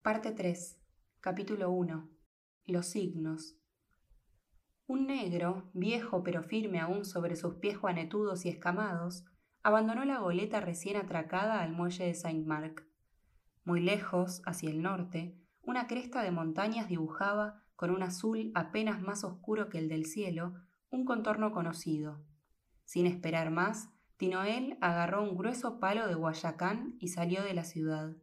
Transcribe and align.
Parte 0.00 0.30
3. 0.30 0.78
Capítulo 1.20 1.72
1. 1.72 2.08
Los 2.66 2.86
signos. 2.86 3.56
Un 4.86 5.08
negro, 5.08 5.68
viejo 5.74 6.22
pero 6.22 6.44
firme 6.44 6.78
aún 6.78 7.04
sobre 7.04 7.34
sus 7.34 7.56
pies 7.56 7.76
juanetudos 7.76 8.46
y 8.46 8.48
escamados, 8.48 9.24
abandonó 9.64 10.04
la 10.04 10.20
goleta 10.20 10.60
recién 10.60 10.96
atracada 10.96 11.62
al 11.62 11.72
muelle 11.72 12.06
de 12.06 12.14
Saint-Marc. 12.14 12.86
Muy 13.64 13.80
lejos, 13.80 14.40
hacia 14.46 14.70
el 14.70 14.82
norte, 14.82 15.36
una 15.62 15.88
cresta 15.88 16.22
de 16.22 16.30
montañas 16.30 16.88
dibujaba, 16.88 17.64
con 17.74 17.90
un 17.90 18.04
azul 18.04 18.52
apenas 18.54 19.02
más 19.02 19.24
oscuro 19.24 19.68
que 19.68 19.78
el 19.78 19.88
del 19.88 20.06
cielo, 20.06 20.54
un 20.90 21.04
contorno 21.04 21.50
conocido. 21.50 22.24
Sin 22.84 23.04
esperar 23.04 23.50
más, 23.50 23.90
Tinoel 24.16 24.78
agarró 24.80 25.24
un 25.24 25.36
grueso 25.36 25.80
palo 25.80 26.06
de 26.06 26.14
Guayacán 26.14 26.96
y 27.00 27.08
salió 27.08 27.42
de 27.42 27.52
la 27.52 27.64
ciudad. 27.64 28.16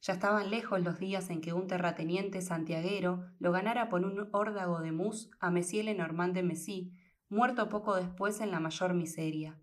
Ya 0.00 0.14
estaban 0.14 0.50
lejos 0.50 0.80
los 0.80 0.98
días 0.98 1.30
en 1.30 1.40
que 1.40 1.52
un 1.52 1.66
terrateniente 1.66 2.40
santiaguero 2.42 3.24
lo 3.38 3.52
ganara 3.52 3.88
por 3.88 4.04
un 4.04 4.28
órdago 4.32 4.80
de 4.80 4.92
mus 4.92 5.30
a 5.40 5.50
Monsieur 5.50 5.84
Lenormand 5.84 6.34
de 6.34 6.42
Messy, 6.42 6.92
muerto 7.28 7.68
poco 7.68 7.96
después 7.96 8.40
en 8.40 8.50
la 8.50 8.60
mayor 8.60 8.94
miseria. 8.94 9.58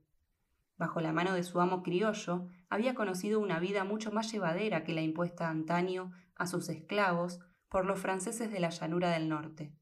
Bajo 0.78 1.02
la 1.02 1.14
mano 1.14 1.34
de 1.34 1.44
su 1.44 1.62
amo 1.62 1.84
criollo, 1.84 2.48
había 2.70 2.96
conocido 2.96 3.40
una 3.40 3.60
vida 3.60 3.84
mucho 3.84 4.12
más 4.12 4.32
llevadera 4.32 4.84
que 4.84 4.94
la 4.94 5.02
impuesta 5.02 5.50
antaño 5.50 6.12
a 6.36 6.48
sus 6.48 6.68
esclavos 6.70 7.40
por 7.70 7.86
los 7.86 8.00
franceses 8.00 8.52
de 8.52 8.60
la 8.60 8.70
llanura 8.70 9.12
del 9.12 9.30
norte. 9.30 9.74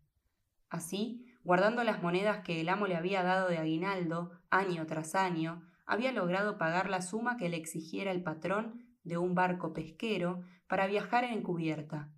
Así, 0.70 1.26
guardando 1.44 1.84
las 1.84 2.04
monedas 2.04 2.40
que 2.44 2.62
el 2.62 2.70
amo 2.70 2.88
le 2.88 2.96
había 2.96 3.24
dado 3.24 3.50
de 3.50 3.58
aguinaldo, 3.58 4.32
año 4.50 4.86
tras 4.86 5.16
año, 5.16 5.68
había 5.86 6.12
logrado 6.12 6.58
pagar 6.58 6.90
la 6.90 7.02
suma 7.02 7.38
que 7.38 7.50
le 7.50 7.58
exigiera 7.58 8.12
el 8.12 8.24
patrón 8.24 8.91
de 9.04 9.18
un 9.18 9.36
barco 9.36 9.74
pesquero 9.74 10.44
para 10.68 10.88
viajar 10.88 11.24
en 11.24 11.42
cubierta. 11.42 12.10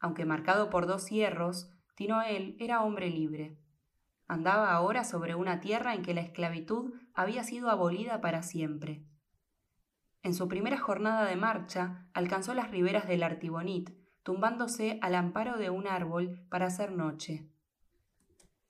Aunque 0.00 0.24
marcado 0.24 0.70
por 0.70 0.86
dos 0.86 1.08
hierros, 1.08 1.70
Tinoel 1.94 2.56
era 2.58 2.82
hombre 2.82 3.10
libre. 3.10 3.56
Andaba 4.26 4.72
ahora 4.72 5.04
sobre 5.04 5.34
una 5.34 5.60
tierra 5.60 5.94
en 5.94 6.02
que 6.02 6.14
la 6.14 6.22
esclavitud 6.22 6.94
había 7.14 7.44
sido 7.44 7.70
abolida 7.70 8.20
para 8.20 8.42
siempre. 8.42 9.04
En 10.22 10.34
su 10.34 10.48
primera 10.48 10.78
jornada 10.78 11.26
de 11.26 11.36
marcha, 11.36 12.08
alcanzó 12.14 12.54
las 12.54 12.70
riberas 12.70 13.06
del 13.06 13.22
Artibonit, 13.22 13.90
tumbándose 14.22 14.98
al 15.02 15.14
amparo 15.14 15.58
de 15.58 15.68
un 15.68 15.86
árbol 15.86 16.46
para 16.48 16.66
hacer 16.66 16.92
noche. 16.92 17.46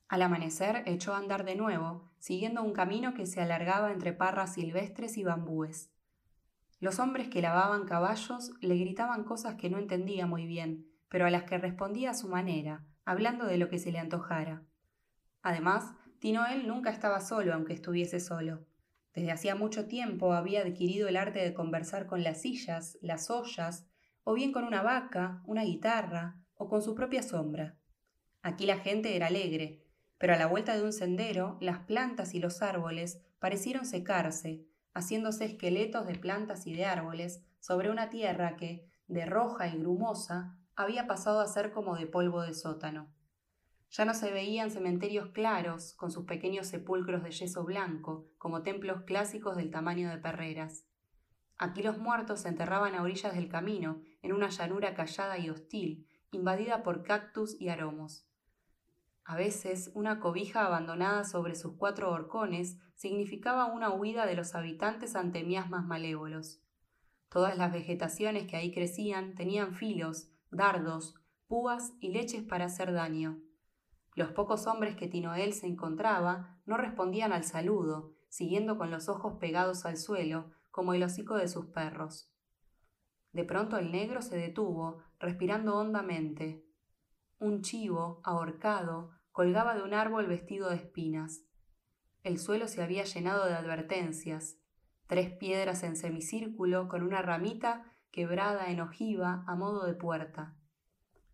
Al 0.08 0.22
amanecer 0.22 0.82
echó 0.86 1.14
a 1.14 1.18
andar 1.18 1.44
de 1.44 1.54
nuevo, 1.54 2.10
siguiendo 2.18 2.62
un 2.62 2.72
camino 2.72 3.14
que 3.14 3.26
se 3.26 3.40
alargaba 3.40 3.92
entre 3.92 4.12
parras 4.12 4.54
silvestres 4.54 5.16
y 5.16 5.24
bambúes. 5.24 5.93
Los 6.84 6.98
hombres 6.98 7.28
que 7.28 7.40
lavaban 7.40 7.86
caballos 7.86 8.52
le 8.60 8.76
gritaban 8.76 9.24
cosas 9.24 9.54
que 9.54 9.70
no 9.70 9.78
entendía 9.78 10.26
muy 10.26 10.44
bien, 10.44 10.86
pero 11.08 11.24
a 11.24 11.30
las 11.30 11.44
que 11.44 11.56
respondía 11.56 12.10
a 12.10 12.14
su 12.14 12.28
manera, 12.28 12.84
hablando 13.06 13.46
de 13.46 13.56
lo 13.56 13.70
que 13.70 13.78
se 13.78 13.90
le 13.90 13.98
antojara. 13.98 14.64
Además, 15.40 15.94
Tinoel 16.18 16.68
nunca 16.68 16.90
estaba 16.90 17.22
solo 17.22 17.54
aunque 17.54 17.72
estuviese 17.72 18.20
solo. 18.20 18.66
Desde 19.14 19.32
hacía 19.32 19.54
mucho 19.54 19.86
tiempo 19.86 20.34
había 20.34 20.60
adquirido 20.60 21.08
el 21.08 21.16
arte 21.16 21.38
de 21.38 21.54
conversar 21.54 22.06
con 22.06 22.22
las 22.22 22.42
sillas, 22.42 22.98
las 23.00 23.30
ollas, 23.30 23.86
o 24.22 24.34
bien 24.34 24.52
con 24.52 24.64
una 24.64 24.82
vaca, 24.82 25.42
una 25.46 25.62
guitarra, 25.62 26.36
o 26.54 26.68
con 26.68 26.82
su 26.82 26.94
propia 26.94 27.22
sombra. 27.22 27.78
Aquí 28.42 28.66
la 28.66 28.76
gente 28.76 29.16
era 29.16 29.28
alegre, 29.28 29.86
pero 30.18 30.34
a 30.34 30.36
la 30.36 30.48
vuelta 30.48 30.76
de 30.76 30.82
un 30.82 30.92
sendero 30.92 31.56
las 31.62 31.78
plantas 31.78 32.34
y 32.34 32.40
los 32.40 32.60
árboles 32.60 33.22
parecieron 33.38 33.86
secarse, 33.86 34.66
haciéndose 34.94 35.44
esqueletos 35.44 36.06
de 36.06 36.14
plantas 36.14 36.66
y 36.66 36.74
de 36.74 36.86
árboles 36.86 37.44
sobre 37.60 37.90
una 37.90 38.10
tierra 38.10 38.56
que, 38.56 38.88
de 39.08 39.26
roja 39.26 39.68
y 39.68 39.78
grumosa, 39.78 40.56
había 40.76 41.06
pasado 41.06 41.40
a 41.40 41.46
ser 41.46 41.72
como 41.72 41.96
de 41.96 42.06
polvo 42.06 42.42
de 42.42 42.54
sótano. 42.54 43.12
Ya 43.90 44.04
no 44.04 44.14
se 44.14 44.32
veían 44.32 44.70
cementerios 44.70 45.28
claros, 45.28 45.94
con 45.94 46.10
sus 46.10 46.24
pequeños 46.24 46.66
sepulcros 46.66 47.22
de 47.22 47.30
yeso 47.30 47.64
blanco, 47.64 48.28
como 48.38 48.62
templos 48.62 49.02
clásicos 49.02 49.56
del 49.56 49.70
tamaño 49.70 50.10
de 50.10 50.18
perreras. 50.18 50.86
Aquí 51.58 51.82
los 51.82 51.98
muertos 51.98 52.40
se 52.40 52.48
enterraban 52.48 52.94
a 52.94 53.02
orillas 53.02 53.34
del 53.34 53.48
camino, 53.48 54.02
en 54.22 54.32
una 54.32 54.48
llanura 54.48 54.94
callada 54.94 55.38
y 55.38 55.50
hostil, 55.50 56.08
invadida 56.32 56.82
por 56.82 57.04
cactus 57.04 57.60
y 57.60 57.68
aromos. 57.68 58.26
A 59.24 59.36
veces, 59.36 59.90
una 59.94 60.20
cobija 60.20 60.66
abandonada 60.66 61.24
sobre 61.24 61.54
sus 61.54 61.76
cuatro 61.76 62.10
horcones 62.10 62.78
significaba 62.94 63.66
una 63.66 63.90
huida 63.92 64.26
de 64.26 64.36
los 64.36 64.54
habitantes 64.54 65.16
ante 65.16 65.44
miasmas 65.44 65.86
malévolos. 65.86 66.60
Todas 67.30 67.56
las 67.56 67.72
vegetaciones 67.72 68.46
que 68.46 68.56
ahí 68.56 68.72
crecían 68.72 69.34
tenían 69.34 69.74
filos, 69.74 70.30
dardos, 70.50 71.14
púas 71.46 71.94
y 72.00 72.10
leches 72.10 72.42
para 72.42 72.66
hacer 72.66 72.92
daño. 72.92 73.40
Los 74.14 74.30
pocos 74.30 74.66
hombres 74.66 74.94
que 74.94 75.08
Tinoel 75.08 75.54
se 75.54 75.66
encontraba 75.66 76.60
no 76.66 76.76
respondían 76.76 77.32
al 77.32 77.44
saludo, 77.44 78.14
siguiendo 78.28 78.78
con 78.78 78.90
los 78.90 79.08
ojos 79.08 79.38
pegados 79.40 79.86
al 79.86 79.96
suelo, 79.96 80.52
como 80.70 80.94
el 80.94 81.02
hocico 81.02 81.36
de 81.36 81.48
sus 81.48 81.66
perros. 81.66 82.30
De 83.32 83.44
pronto 83.44 83.78
el 83.78 83.90
negro 83.90 84.22
se 84.22 84.36
detuvo, 84.36 85.02
respirando 85.18 85.76
hondamente. 85.76 86.64
Un 87.44 87.60
chivo, 87.60 88.22
ahorcado, 88.24 89.10
colgaba 89.30 89.74
de 89.74 89.82
un 89.82 89.92
árbol 89.92 90.26
vestido 90.26 90.70
de 90.70 90.76
espinas. 90.76 91.42
El 92.22 92.38
suelo 92.38 92.68
se 92.68 92.82
había 92.82 93.04
llenado 93.04 93.44
de 93.44 93.52
advertencias. 93.52 94.56
Tres 95.08 95.30
piedras 95.30 95.82
en 95.82 95.96
semicírculo 95.96 96.88
con 96.88 97.02
una 97.02 97.20
ramita 97.20 97.84
quebrada 98.10 98.70
en 98.70 98.80
ojiva 98.80 99.44
a 99.46 99.56
modo 99.56 99.84
de 99.84 99.92
puerta. 99.92 100.56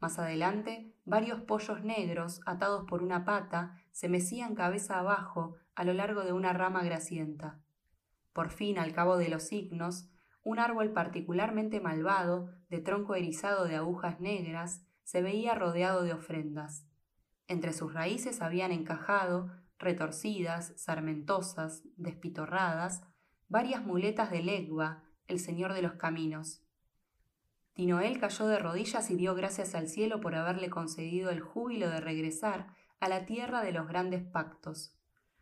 Más 0.01 0.19
adelante, 0.19 0.97
varios 1.05 1.43
pollos 1.43 1.85
negros, 1.85 2.41
atados 2.45 2.87
por 2.89 3.05
una 3.05 3.25
pata, 3.25 3.77
se 3.93 4.09
mecían 4.09 4.57
cabeza 4.57 4.99
abajo 4.99 5.59
a 5.77 5.85
lo 5.85 5.93
largo 5.93 6.25
de 6.25 6.33
una 6.33 6.53
rama 6.53 6.83
grasienta. 6.83 7.61
Por 8.33 8.51
fin, 8.51 8.81
al 8.81 8.93
cabo 8.93 9.17
de 9.17 9.29
los 9.29 9.45
signos, 9.45 10.11
un 10.43 10.59
árbol 10.59 10.91
particularmente 10.91 11.81
malvado, 11.81 12.51
de 12.69 12.81
tronco 12.81 13.15
erizado 13.15 13.67
de 13.67 13.77
agujas 13.77 14.19
negras, 14.19 14.85
se 15.11 15.23
veía 15.23 15.57
rodeado 15.57 16.05
de 16.05 16.13
ofrendas. 16.13 16.87
Entre 17.49 17.73
sus 17.73 17.93
raíces 17.93 18.43
habían 18.43 18.71
encajado, 18.71 19.51
retorcidas, 19.77 20.73
sarmentosas, 20.77 21.83
despitorradas, 21.97 23.03
varias 23.49 23.85
muletas 23.85 24.31
de 24.31 24.41
Legba, 24.41 25.03
el 25.27 25.41
señor 25.41 25.73
de 25.73 25.83
los 25.83 25.95
caminos. 25.95 26.63
Tinoel 27.73 28.21
cayó 28.21 28.47
de 28.47 28.61
rodillas 28.61 29.11
y 29.11 29.17
dio 29.17 29.35
gracias 29.35 29.75
al 29.75 29.89
cielo 29.89 30.21
por 30.21 30.37
haberle 30.37 30.71
concedido 30.71 31.31
el 31.31 31.41
júbilo 31.41 31.91
de 31.91 32.01
regresar 32.01 32.69
a 33.01 33.09
la 33.09 33.27
tierra 33.27 33.63
de 33.65 33.73
los 33.73 33.89
grandes 33.89 34.23
pactos, 34.23 34.95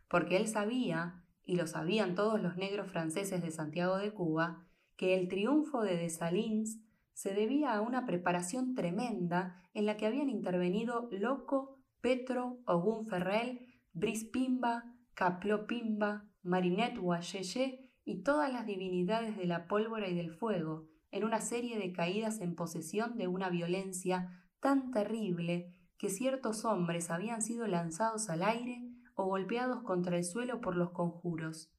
porque 0.07 0.37
él 0.37 0.47
sabía, 0.47 1.23
y 1.43 1.57
lo 1.57 1.67
sabían 1.67 2.15
todos 2.15 2.41
los 2.41 2.57
negros 2.57 2.91
franceses 2.91 3.43
de 3.43 3.51
Santiago 3.51 3.97
de 3.97 4.15
Cuba, 4.15 4.65
que 4.95 5.13
el 5.13 5.27
triunfo 5.27 5.83
de 5.83 5.95
Dessalines 5.95 6.79
se 7.19 7.33
debía 7.33 7.73
a 7.73 7.81
una 7.81 8.05
preparación 8.05 8.75
tremenda 8.75 9.61
en 9.73 9.85
la 9.85 9.97
que 9.97 10.05
habían 10.05 10.29
intervenido 10.29 11.09
Loco, 11.11 11.77
Petro, 11.99 12.61
Ogún 12.65 13.07
Ferrel, 13.07 13.67
Brispimba, 13.91 14.85
Caplopimba, 15.15 16.29
Marinette 16.43 16.97
Yeye 17.19 17.91
y 18.05 18.23
todas 18.23 18.53
las 18.53 18.65
divinidades 18.65 19.35
de 19.35 19.47
la 19.47 19.67
pólvora 19.67 20.07
y 20.07 20.15
del 20.15 20.31
fuego, 20.31 20.87
en 21.11 21.25
una 21.25 21.41
serie 21.41 21.77
de 21.77 21.91
caídas 21.91 22.39
en 22.39 22.55
posesión 22.55 23.17
de 23.17 23.27
una 23.27 23.49
violencia 23.49 24.47
tan 24.61 24.91
terrible 24.91 25.75
que 25.97 26.07
ciertos 26.07 26.63
hombres 26.63 27.11
habían 27.11 27.41
sido 27.41 27.67
lanzados 27.67 28.29
al 28.29 28.43
aire 28.43 28.81
o 29.15 29.25
golpeados 29.25 29.83
contra 29.83 30.15
el 30.15 30.23
suelo 30.23 30.61
por 30.61 30.77
los 30.77 30.91
conjuros. 30.91 31.69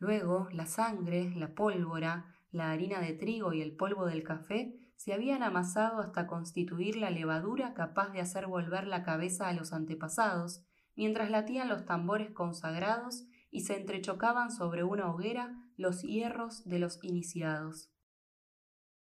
Luego, 0.00 0.48
la 0.50 0.66
sangre, 0.66 1.32
la 1.36 1.54
pólvora, 1.54 2.34
la 2.52 2.70
harina 2.70 3.00
de 3.00 3.14
trigo 3.14 3.52
y 3.52 3.62
el 3.62 3.74
polvo 3.74 4.06
del 4.06 4.22
café 4.22 4.78
se 4.96 5.12
habían 5.12 5.42
amasado 5.42 5.98
hasta 6.00 6.28
constituir 6.28 6.96
la 6.96 7.10
levadura 7.10 7.74
capaz 7.74 8.10
de 8.10 8.20
hacer 8.20 8.46
volver 8.46 8.86
la 8.86 9.02
cabeza 9.02 9.48
a 9.48 9.52
los 9.52 9.72
antepasados, 9.72 10.64
mientras 10.94 11.30
latían 11.30 11.68
los 11.68 11.84
tambores 11.86 12.30
consagrados 12.30 13.24
y 13.50 13.62
se 13.62 13.76
entrechocaban 13.76 14.52
sobre 14.52 14.84
una 14.84 15.10
hoguera 15.10 15.56
los 15.76 16.02
hierros 16.02 16.64
de 16.64 16.78
los 16.78 17.02
iniciados. 17.02 17.90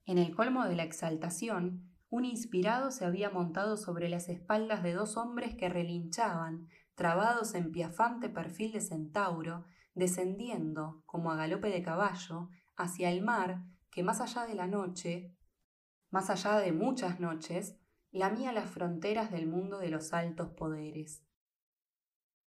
En 0.07 0.17
el 0.17 0.35
colmo 0.35 0.65
de 0.65 0.77
la 0.77 0.85
exaltación, 0.85 1.91
un 2.09 2.25
inspirado 2.25 2.91
se 2.91 3.05
había 3.05 3.31
montado 3.31 3.77
sobre 3.77 4.09
las 4.09 4.29
espaldas 4.29 4.83
de 4.83 4.95
dos 4.95 5.17
hombres 5.17 5.55
que 5.55 5.69
relinchaban, 5.69 6.69
trabados 6.95 7.55
en 7.55 7.71
piafante 7.71 8.29
perfil 8.29 8.73
de 8.73 8.81
centauro, 8.81 9.67
descendiendo, 9.95 11.03
como 11.07 11.31
a 11.31 11.37
galope 11.37 11.69
de 11.69 11.83
caballo, 11.83 12.49
hacia 12.81 13.11
el 13.11 13.23
mar 13.23 13.63
que 13.91 14.03
más 14.03 14.21
allá 14.21 14.47
de 14.47 14.55
la 14.55 14.67
noche, 14.67 15.37
más 16.11 16.31
allá 16.31 16.59
de 16.59 16.73
muchas 16.73 17.21
noches, 17.21 17.77
lamía 18.11 18.53
las 18.53 18.71
fronteras 18.71 19.31
del 19.31 19.47
mundo 19.47 19.79
de 19.79 19.91
los 19.91 20.13
altos 20.13 20.51
poderes. 20.51 21.25